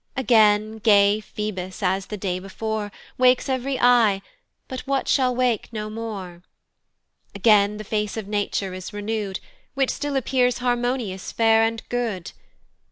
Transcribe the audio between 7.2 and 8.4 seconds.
Again the face of